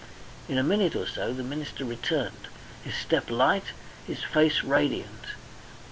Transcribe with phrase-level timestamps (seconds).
[0.49, 2.47] In a minute or so the minister returned,
[2.83, 3.65] his step light,
[4.07, 5.27] his face radiant.